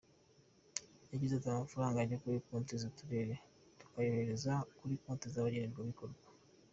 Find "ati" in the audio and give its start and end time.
1.35-1.47